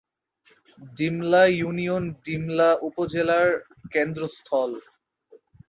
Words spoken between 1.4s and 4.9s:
Union Dimla উপজেলার কেন্দ্রস্থল।